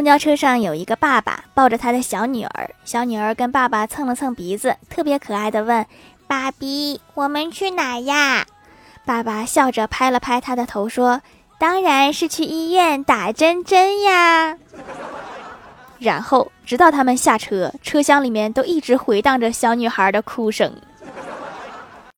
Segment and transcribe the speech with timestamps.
[0.00, 5.84] 公交车上有一个爸爸抱着他的小女儿，小女儿跟爸爸蹭了蹭鼻子，特别可爱的问，
[6.26, 8.46] 爸比，我们去哪呀？
[9.04, 11.20] 爸爸笑着拍了拍他的头说，
[11.58, 14.56] 当然是去医院打针针呀。
[15.98, 20.72] 然后直到他们下车，车厢里面都一直回荡着小女孩的哭声。